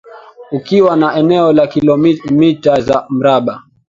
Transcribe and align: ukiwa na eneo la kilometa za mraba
ukiwa 0.51 0.95
na 0.95 1.15
eneo 1.15 1.53
la 1.53 1.67
kilometa 1.67 2.81
za 2.81 3.05
mraba 3.09 3.63